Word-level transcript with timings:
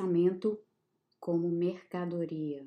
pensamento 0.00 0.58
como 1.18 1.50
mercadoria. 1.50 2.66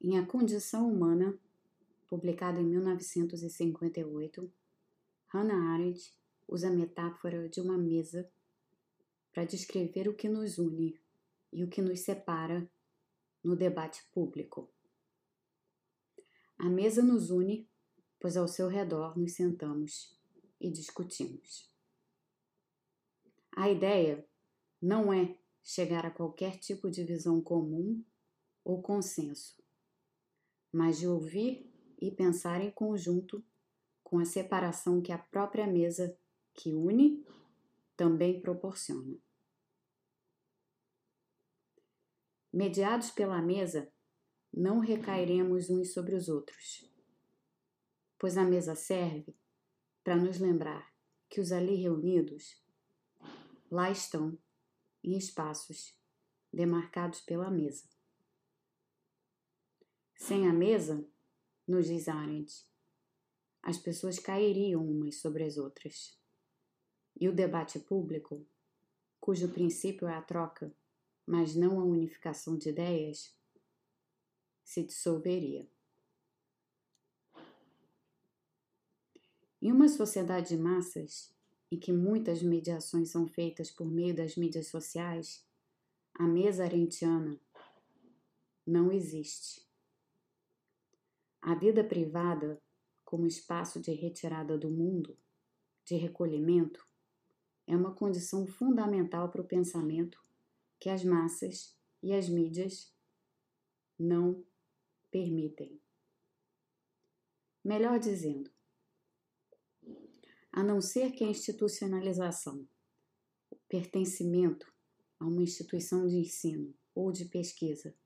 Em 0.00 0.16
A 0.16 0.24
Condição 0.24 0.88
Humana, 0.88 1.36
publicado 2.08 2.60
em 2.60 2.64
1958, 2.64 4.52
Hannah 5.26 5.72
Arendt 5.72 6.14
usa 6.46 6.68
a 6.68 6.70
metáfora 6.70 7.48
de 7.48 7.60
uma 7.60 7.76
mesa 7.76 8.30
para 9.32 9.44
descrever 9.44 10.08
o 10.08 10.14
que 10.14 10.28
nos 10.28 10.56
une 10.56 10.96
e 11.52 11.64
o 11.64 11.68
que 11.68 11.82
nos 11.82 12.00
separa 12.00 12.70
no 13.42 13.56
debate 13.56 14.04
público. 14.12 14.70
A 16.56 16.68
mesa 16.68 17.02
nos 17.02 17.30
une, 17.30 17.68
pois 18.20 18.36
ao 18.36 18.46
seu 18.46 18.68
redor 18.68 19.18
nos 19.18 19.32
sentamos 19.32 20.16
e 20.60 20.70
discutimos. 20.70 21.71
A 23.54 23.68
ideia 23.68 24.26
não 24.80 25.12
é 25.12 25.36
chegar 25.62 26.06
a 26.06 26.10
qualquer 26.10 26.58
tipo 26.58 26.90
de 26.90 27.04
visão 27.04 27.40
comum 27.40 28.02
ou 28.64 28.82
consenso, 28.82 29.62
mas 30.72 30.98
de 30.98 31.06
ouvir 31.06 31.70
e 32.00 32.10
pensar 32.10 32.60
em 32.60 32.70
conjunto 32.70 33.44
com 34.02 34.18
a 34.18 34.24
separação 34.24 35.00
que 35.00 35.12
a 35.12 35.18
própria 35.18 35.66
mesa 35.66 36.18
que 36.54 36.74
une 36.74 37.24
também 37.96 38.40
proporciona. 38.40 39.16
Mediados 42.52 43.10
pela 43.10 43.40
mesa, 43.40 43.90
não 44.52 44.78
recairemos 44.78 45.70
uns 45.70 45.92
sobre 45.92 46.14
os 46.14 46.28
outros, 46.28 46.90
pois 48.18 48.36
a 48.36 48.44
mesa 48.44 48.74
serve 48.74 49.34
para 50.04 50.16
nos 50.16 50.38
lembrar 50.38 50.92
que 51.30 51.40
os 51.40 51.52
ali 51.52 51.76
reunidos 51.76 52.62
lá 53.72 53.90
estão, 53.90 54.38
em 55.02 55.16
espaços 55.16 55.96
demarcados 56.52 57.22
pela 57.22 57.50
mesa. 57.50 57.88
Sem 60.14 60.46
a 60.46 60.52
mesa, 60.52 61.08
nos 61.66 61.86
diz 61.86 62.06
Arendt, 62.06 62.66
as 63.62 63.78
pessoas 63.78 64.18
cairiam 64.18 64.86
umas 64.86 65.16
sobre 65.16 65.44
as 65.44 65.56
outras. 65.56 66.20
E 67.18 67.30
o 67.30 67.34
debate 67.34 67.78
público, 67.78 68.46
cujo 69.18 69.48
princípio 69.48 70.06
é 70.06 70.14
a 70.14 70.22
troca, 70.22 70.70
mas 71.26 71.56
não 71.56 71.80
a 71.80 71.84
unificação 71.84 72.58
de 72.58 72.68
ideias, 72.68 73.34
se 74.62 74.82
dissolveria. 74.84 75.66
Em 79.62 79.72
uma 79.72 79.88
sociedade 79.88 80.50
de 80.50 80.58
massas, 80.58 81.32
e 81.72 81.78
que 81.78 81.90
muitas 81.90 82.42
mediações 82.42 83.08
são 83.08 83.26
feitas 83.26 83.70
por 83.70 83.90
meio 83.90 84.14
das 84.14 84.36
mídias 84.36 84.66
sociais, 84.66 85.42
a 86.12 86.24
mesa 86.24 86.64
arentiana 86.64 87.40
não 88.66 88.92
existe. 88.92 89.66
A 91.40 91.54
vida 91.54 91.82
privada, 91.82 92.62
como 93.02 93.26
espaço 93.26 93.80
de 93.80 93.90
retirada 93.90 94.58
do 94.58 94.68
mundo, 94.68 95.16
de 95.82 95.96
recolhimento, 95.96 96.86
é 97.66 97.74
uma 97.74 97.94
condição 97.94 98.46
fundamental 98.46 99.30
para 99.30 99.40
o 99.40 99.48
pensamento 99.48 100.22
que 100.78 100.90
as 100.90 101.02
massas 101.02 101.74
e 102.02 102.12
as 102.12 102.28
mídias 102.28 102.94
não 103.98 104.44
permitem. 105.10 105.80
Melhor 107.64 107.98
dizendo, 107.98 108.50
a 110.52 110.62
não 110.62 110.80
ser 110.80 111.12
que 111.12 111.24
a 111.24 111.28
institucionalização, 111.28 112.68
o 113.50 113.56
pertencimento 113.68 114.70
a 115.18 115.24
uma 115.24 115.42
instituição 115.42 116.06
de 116.06 116.16
ensino 116.16 116.74
ou 116.94 117.10
de 117.10 117.24
pesquisa 117.24 117.96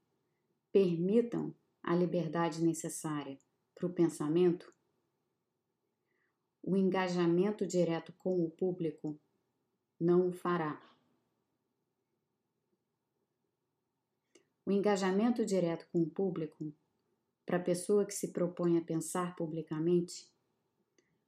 permitam 0.70 1.54
a 1.82 1.94
liberdade 1.94 2.62
necessária 2.62 3.40
para 3.74 3.86
o 3.86 3.92
pensamento, 3.92 4.72
o 6.62 6.76
engajamento 6.76 7.66
direto 7.66 8.12
com 8.18 8.44
o 8.44 8.50
público 8.50 9.18
não 9.98 10.28
o 10.28 10.32
fará. 10.32 10.82
O 14.64 14.72
engajamento 14.72 15.44
direto 15.44 15.86
com 15.92 16.02
o 16.02 16.10
público, 16.10 16.74
para 17.44 17.56
a 17.56 17.62
pessoa 17.62 18.04
que 18.04 18.12
se 18.12 18.32
propõe 18.32 18.78
a 18.78 18.84
pensar 18.84 19.36
publicamente, 19.36 20.28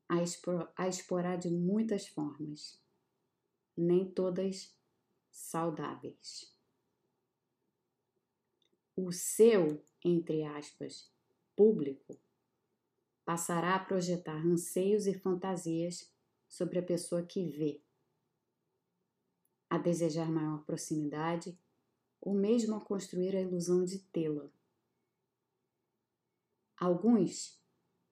a, 0.08 0.22
expor, 0.22 0.72
a 0.76 0.88
explorar 0.88 1.36
de 1.36 1.50
muitas 1.50 2.06
formas, 2.08 2.80
nem 3.76 4.10
todas 4.10 4.74
saudáveis. 5.30 6.52
O 8.96 9.12
seu, 9.12 9.84
entre 10.04 10.42
aspas, 10.44 11.12
público 11.54 12.19
passará 13.24 13.74
a 13.74 13.84
projetar 13.84 14.38
anseios 14.44 15.06
e 15.06 15.12
fantasias 15.12 16.10
sobre 16.48 16.78
a 16.78 16.82
pessoa 16.82 17.22
que 17.22 17.44
vê, 17.44 17.82
a 19.69 19.76
desejar 19.76 20.30
maior 20.30 20.64
proximidade 20.64 21.56
ou 22.20 22.34
mesmo 22.34 22.75
a 22.75 22.80
construir 22.80 23.36
a 23.36 23.40
ilusão 23.40 23.84
de 23.84 23.98
tê-la. 23.98 24.50
Alguns 26.76 27.57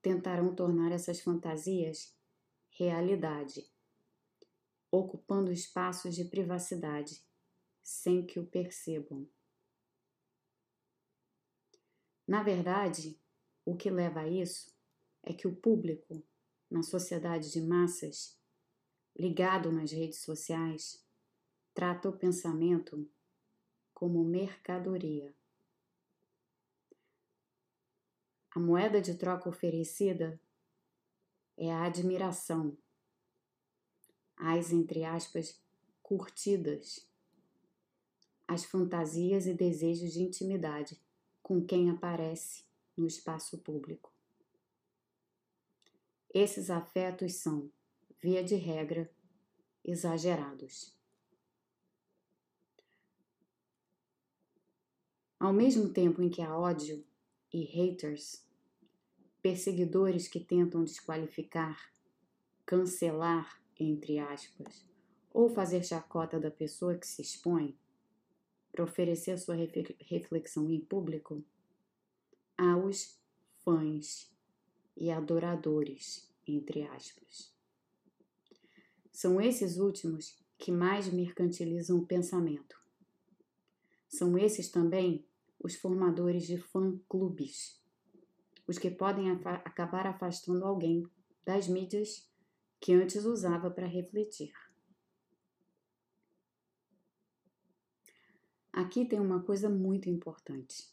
tentarão 0.07 0.55
tornar 0.55 0.93
essas 0.93 1.21
fantasias 1.21 2.17
realidade, 2.71 3.69
ocupando 4.89 5.51
espaços 5.51 6.15
de 6.15 6.25
privacidade 6.27 7.27
sem 7.83 8.25
que 8.25 8.39
o 8.39 8.47
percebam. 8.47 9.29
Na 12.25 12.41
verdade, 12.45 13.21
o 13.65 13.77
que 13.77 13.91
leva 13.91 14.21
a 14.21 14.29
isso 14.29 14.73
é 15.25 15.35
que 15.35 15.49
o 15.49 15.57
público, 15.57 16.25
na 16.71 16.85
sociedade 16.85 17.51
de 17.51 17.61
massas, 17.61 18.39
ligado 19.19 19.73
nas 19.73 19.91
redes 19.91 20.21
sociais, 20.21 21.05
trata 21.75 22.09
o 22.09 22.17
pensamento 22.17 23.11
como 23.93 24.25
mercadoria. 24.25 25.35
A 28.57 28.59
moeda 28.59 29.03
de 29.03 29.15
troca 29.15 29.51
oferecida 29.51 30.41
é 31.59 31.71
a 31.71 31.85
admiração, 31.85 32.75
as, 34.35 34.73
entre 34.73 35.05
aspas, 35.05 35.61
curtidas, 36.03 37.07
as 38.49 38.65
fantasias 38.65 39.47
e 39.47 39.53
desejos 39.53 40.15
de 40.15 40.23
intimidade 40.23 40.99
com 41.43 41.63
quem 41.67 41.91
aparece 41.91 42.65
no 42.97 43.07
espaço 43.07 43.59
público. 43.59 44.11
Esses 46.33 46.71
afetos 46.71 47.35
são, 47.35 47.71
via 48.23 48.43
de 48.43 48.55
regra, 48.55 49.13
exagerados. 49.85 50.97
Ao 55.39 55.53
mesmo 55.53 55.93
tempo 55.93 56.23
em 56.23 56.31
que 56.31 56.41
há 56.41 56.59
ódio 56.59 57.05
e 57.53 57.63
haters 57.63 58.46
perseguidores 59.47 60.27
que 60.27 60.41
tentam 60.41 60.83
desqualificar, 60.83 61.93
cancelar, 62.67 63.63
entre 63.79 64.19
aspas, 64.19 64.85
ou 65.33 65.49
fazer 65.49 65.85
chacota 65.85 66.41
da 66.41 66.51
pessoa 66.51 66.97
que 66.97 67.07
se 67.07 67.23
expõe 67.23 67.79
para 68.73 68.83
oferecer 68.83 69.39
sua 69.39 69.55
reflexão 70.01 70.69
em 70.69 70.81
público, 70.81 71.45
há 72.59 72.77
os 72.77 73.21
fãs 73.63 74.29
e 74.97 75.13
adoradores, 75.13 76.29
entre 76.45 76.83
aspas. 76.83 77.55
São 79.13 79.41
esses 79.41 79.77
últimos 79.77 80.37
que 80.59 80.73
mais 80.73 81.07
mercantilizam 81.07 81.99
o 81.99 82.05
pensamento. 82.05 82.77
São 84.09 84.37
esses 84.37 84.73
também 84.73 85.25
os 85.61 85.77
formadores 85.77 86.49
de 86.49 86.59
fã-clubes 86.59 87.86
os 88.67 88.79
que 88.79 88.91
podem 88.91 89.31
acabar 89.65 90.07
afastando 90.07 90.65
alguém 90.65 91.09
das 91.45 91.69
mídias 91.69 92.29
que 92.81 92.93
antes 92.93 93.25
usava 93.25 93.71
para 93.71 93.87
refletir. 93.87 94.53
Aqui 98.73 99.07
tem 99.07 99.19
uma 99.19 99.43
coisa 99.43 99.71
muito 99.71 100.11
importante. 100.11 100.89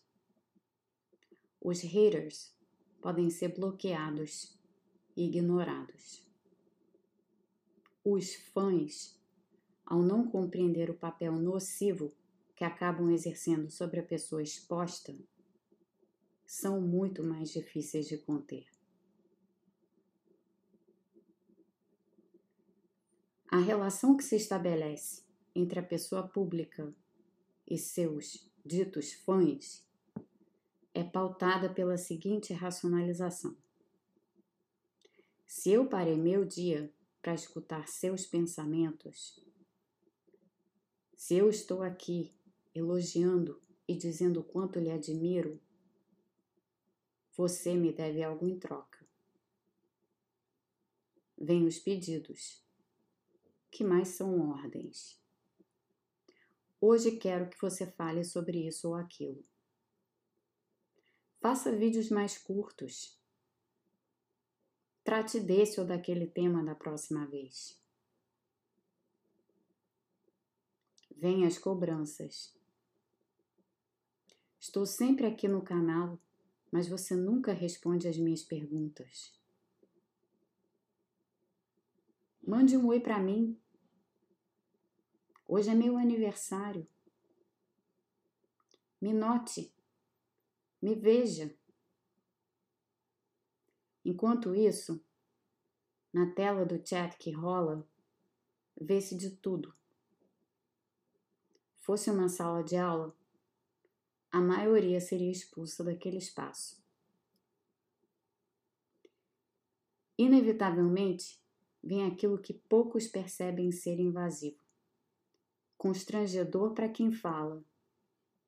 Os 1.59 1.81
haters 1.81 2.55
podem 3.01 3.29
ser 3.29 3.49
bloqueados 3.49 4.57
e 5.17 5.25
ignorados. 5.25 6.25
Os 8.03 8.35
fãs, 8.35 9.19
ao 9.85 10.01
não 10.01 10.29
compreender 10.29 10.89
o 10.89 10.93
papel 10.93 11.33
nocivo 11.33 12.13
que 12.55 12.63
acabam 12.63 13.11
exercendo 13.11 13.69
sobre 13.69 13.99
a 13.99 14.03
pessoa 14.03 14.41
exposta, 14.41 15.13
são 16.45 16.81
muito 16.81 17.23
mais 17.23 17.49
difíceis 17.49 18.07
de 18.07 18.17
conter. 18.17 18.67
A 23.47 23.59
relação 23.59 24.17
que 24.17 24.23
se 24.23 24.35
estabelece 24.35 25.23
entre 25.53 25.79
a 25.79 25.83
pessoa 25.83 26.27
pública 26.27 26.91
e 27.67 27.77
seus 27.77 28.49
ditos 28.65 29.13
fãs 29.13 29.85
é 30.93 31.03
pautada 31.03 31.69
pela 31.69 31.97
seguinte 31.97 32.53
racionalização: 32.53 33.55
se 35.45 35.71
eu 35.71 35.87
parei 35.87 36.17
meu 36.17 36.43
dia 36.43 36.91
para 37.21 37.35
escutar 37.35 37.87
seus 37.87 38.25
pensamentos, 38.25 39.39
se 41.15 41.35
eu 41.35 41.49
estou 41.49 41.83
aqui 41.83 42.33
elogiando 42.73 43.61
e 43.87 43.95
dizendo 43.95 44.43
quanto 44.43 44.79
lhe 44.79 44.89
admiro, 44.89 45.61
você 47.35 47.73
me 47.73 47.91
deve 47.91 48.23
algo 48.23 48.47
em 48.47 48.57
troca. 48.59 49.03
Vêm 51.37 51.65
os 51.65 51.79
pedidos. 51.79 52.63
Que 53.71 53.83
mais 53.83 54.09
são 54.09 54.51
ordens? 54.51 55.19
Hoje 56.79 57.17
quero 57.17 57.49
que 57.49 57.59
você 57.59 57.87
fale 57.87 58.23
sobre 58.23 58.67
isso 58.67 58.89
ou 58.89 58.95
aquilo. 58.95 59.43
Faça 61.39 61.75
vídeos 61.75 62.09
mais 62.09 62.37
curtos. 62.37 63.19
Trate 65.03 65.39
desse 65.39 65.79
ou 65.79 65.85
daquele 65.85 66.27
tema 66.27 66.63
da 66.63 66.75
próxima 66.75 67.25
vez. 67.25 67.77
Vem 71.15 71.45
as 71.45 71.57
cobranças. 71.57 72.55
Estou 74.59 74.85
sempre 74.85 75.25
aqui 75.25 75.47
no 75.47 75.61
canal, 75.61 76.17
mas 76.73 76.87
você 76.87 77.15
nunca 77.15 77.53
responde 77.53 78.07
às 78.07 78.17
minhas 78.17 78.41
perguntas. 78.41 79.31
Mande 82.41 82.75
um 82.75 82.87
oi 82.87 82.99
para 82.99 83.19
mim. 83.19 83.61
Hoje 85.47 85.69
é 85.69 85.75
meu 85.75 85.97
aniversário. 85.97 86.87
Me 88.99 89.13
note. 89.13 89.71
Me 90.81 90.95
veja. 90.95 91.55
Enquanto 94.03 94.55
isso, 94.55 94.99
na 96.11 96.33
tela 96.33 96.65
do 96.65 96.83
chat 96.83 97.15
que 97.19 97.29
rola, 97.29 97.87
vê-se 98.81 99.15
de 99.15 99.29
tudo 99.29 99.75
fosse 101.83 102.09
uma 102.09 102.29
sala 102.29 102.63
de 102.63 102.77
aula, 102.77 103.13
a 104.33 104.41
maioria 104.41 104.99
seria 104.99 105.31
expulsa 105.31 105.83
daquele 105.83 106.17
espaço. 106.17 106.83
Inevitavelmente, 110.17 111.39
vem 111.83 112.07
aquilo 112.07 112.39
que 112.39 112.51
poucos 112.51 113.07
percebem 113.07 113.71
ser 113.71 113.99
invasivo, 113.99 114.57
constrangedor 115.77 116.73
para 116.73 116.89
quem 116.89 117.11
fala, 117.11 117.63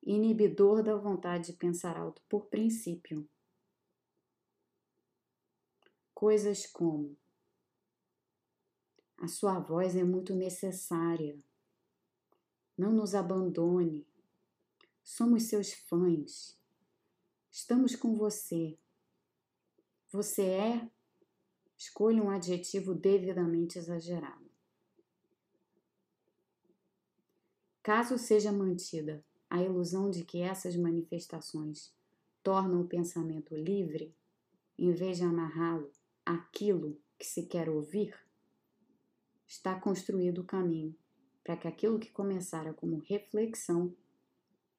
inibidor 0.02 0.82
da 0.82 0.96
vontade 0.96 1.52
de 1.52 1.58
pensar 1.58 1.96
alto 1.96 2.20
por 2.28 2.46
princípio. 2.46 3.24
Coisas 6.12 6.66
como: 6.66 7.16
a 9.18 9.28
sua 9.28 9.60
voz 9.60 9.94
é 9.94 10.02
muito 10.02 10.34
necessária. 10.34 11.38
Não 12.76 12.90
nos 12.90 13.14
abandone. 13.14 14.04
Somos 15.06 15.44
seus 15.44 15.72
fãs. 15.72 16.58
Estamos 17.48 17.94
com 17.94 18.16
você. 18.16 18.76
Você 20.10 20.42
é. 20.42 20.90
Escolha 21.78 22.20
um 22.20 22.28
adjetivo 22.28 22.92
devidamente 22.92 23.78
exagerado. 23.78 24.50
Caso 27.84 28.18
seja 28.18 28.50
mantida 28.50 29.24
a 29.48 29.62
ilusão 29.62 30.10
de 30.10 30.24
que 30.24 30.40
essas 30.40 30.74
manifestações 30.74 31.94
tornam 32.42 32.80
o 32.80 32.88
pensamento 32.88 33.54
livre, 33.54 34.12
em 34.76 34.92
vez 34.92 35.18
de 35.18 35.22
amarrá-lo 35.22 35.88
àquilo 36.24 37.00
que 37.16 37.24
se 37.24 37.46
quer 37.46 37.68
ouvir, 37.68 38.12
está 39.46 39.78
construído 39.78 40.40
o 40.40 40.44
caminho 40.44 40.96
para 41.44 41.56
que 41.56 41.68
aquilo 41.68 42.00
que 42.00 42.10
começara 42.10 42.74
como 42.74 42.98
reflexão 42.98 43.94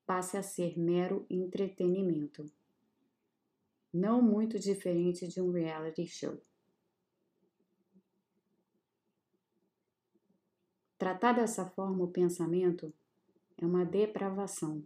passe 0.08 0.38
a 0.38 0.42
ser 0.42 0.80
mero 0.80 1.28
entretenimento, 1.30 2.52
não 3.94 4.22
muito 4.22 4.58
diferente 4.58 5.28
de 5.28 5.40
um 5.40 5.52
reality 5.52 6.08
show. 6.08 6.42
Tratar 10.98 11.34
dessa 11.34 11.70
forma 11.70 12.04
o 12.04 12.12
pensamento 12.12 12.92
é 13.56 13.66
uma 13.66 13.86
depravação. 13.86 14.84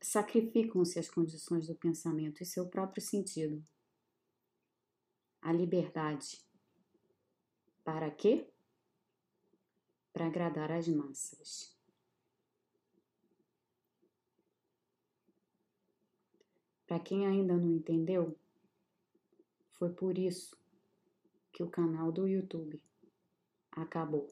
Sacrificam-se 0.00 0.98
as 0.98 1.08
condições 1.08 1.68
do 1.68 1.76
pensamento 1.76 2.42
e 2.42 2.46
seu 2.46 2.66
próprio 2.68 3.00
sentido. 3.00 3.64
A 5.40 5.52
liberdade. 5.52 6.44
Para 7.84 8.10
quê? 8.10 8.52
para 10.12 10.26
agradar 10.26 10.70
as 10.70 10.86
massas. 10.88 11.74
Para 16.92 17.00
quem 17.00 17.26
ainda 17.26 17.56
não 17.56 17.72
entendeu, 17.72 18.36
foi 19.70 19.88
por 19.88 20.18
isso 20.18 20.54
que 21.50 21.62
o 21.62 21.70
canal 21.70 22.12
do 22.12 22.28
YouTube 22.28 22.78
acabou. 23.70 24.28